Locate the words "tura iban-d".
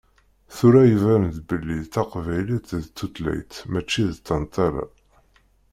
0.55-1.35